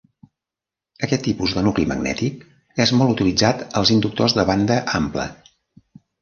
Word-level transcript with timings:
Aquest 1.07 1.21
tipus 1.27 1.51
de 1.57 1.61
nucli 1.67 1.85
magnètic 1.91 2.41
és 2.85 2.95
molt 3.01 3.13
utilitzat 3.17 3.63
als 3.83 3.93
inductors 3.97 4.37
de 4.41 4.47
banda 4.53 4.81
ampla. 5.03 5.29